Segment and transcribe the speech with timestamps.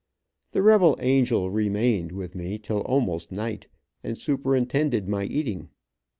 [0.53, 3.67] The rebel angel re mained with me till almost night,
[4.03, 5.69] and superintended my eating.